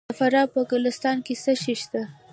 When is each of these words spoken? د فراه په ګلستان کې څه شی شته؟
د 0.09 0.11
فراه 0.19 0.47
په 0.53 0.59
ګلستان 0.71 1.17
کې 1.25 1.33
څه 1.43 1.51
شی 1.61 1.75
شته؟ 1.81 2.01